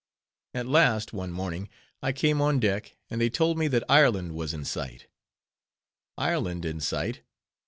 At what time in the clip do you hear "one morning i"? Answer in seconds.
1.13-2.11